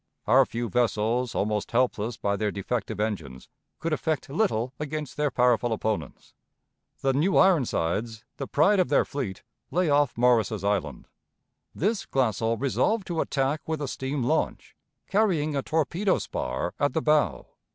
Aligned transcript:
Our 0.25 0.47
few 0.47 0.67
vessels, 0.67 1.35
almost 1.35 1.69
helpless 1.69 2.17
by 2.17 2.35
their 2.35 2.49
defective 2.49 2.99
engines, 2.99 3.47
could 3.77 3.93
effect 3.93 4.29
little 4.31 4.73
against 4.79 5.15
their 5.15 5.29
powerful 5.29 5.71
opponents. 5.71 6.33
The 7.01 7.13
New 7.13 7.37
Ironsides, 7.37 8.23
the 8.37 8.47
pride 8.47 8.79
of 8.79 8.89
their 8.89 9.05
fleet, 9.05 9.43
lay 9.69 9.91
off 9.91 10.17
Morris's 10.17 10.63
Island. 10.63 11.07
This 11.75 12.07
Glassell 12.07 12.57
resolved 12.59 13.05
to 13.09 13.21
attack 13.21 13.61
with 13.67 13.79
a 13.79 13.87
steam 13.87 14.23
launch 14.23 14.75
carrying 15.05 15.55
a 15.55 15.61
torpedo 15.61 16.17
spar 16.17 16.73
at 16.79 16.93
the 16.93 17.01
bow. 17.03 17.45